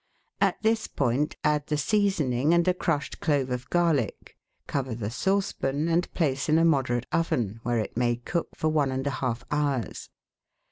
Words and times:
At 0.39 0.59
this 0.63 0.87
point 0.87 1.35
add 1.43 1.67
the 1.67 1.77
seasoning 1.77 2.55
and 2.55 2.67
a 2.67 2.73
crushed 2.73 3.19
clove 3.19 3.51
of 3.51 3.69
garlic, 3.69 4.35
cover 4.65 4.95
the 4.95 5.11
saucepan, 5.11 5.87
and 5.89 6.11
place 6.15 6.49
in 6.49 6.57
a 6.57 6.65
moderate 6.65 7.05
oven, 7.11 7.59
where 7.61 7.77
it 7.77 7.95
may 7.95 8.15
cook 8.15 8.47
for 8.55 8.69
one 8.69 8.89
and 8.91 9.05
one 9.05 9.13
half 9.13 9.43
hours. 9.51 10.09